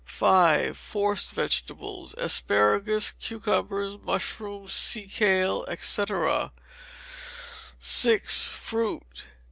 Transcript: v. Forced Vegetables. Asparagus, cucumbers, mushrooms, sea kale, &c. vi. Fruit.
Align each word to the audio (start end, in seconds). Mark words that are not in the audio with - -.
v. 0.07 0.73
Forced 0.73 1.29
Vegetables. 1.29 2.15
Asparagus, 2.17 3.11
cucumbers, 3.19 3.99
mushrooms, 3.99 4.73
sea 4.73 5.05
kale, 5.07 5.63
&c. 5.77 6.03
vi. 6.07 6.49
Fruit. 8.17 9.27